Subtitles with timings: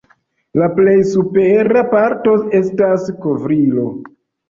[0.61, 3.91] La plej supera parto estas kovrilo.